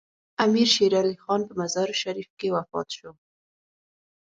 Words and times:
امیر 0.45 0.67
شیر 0.75 0.93
علي 0.99 1.15
خان 1.23 1.41
په 1.49 1.53
مزار 1.61 1.89
شریف 2.01 2.29
کې 2.39 2.47
وفات 2.55 2.87
شو. 2.97 3.11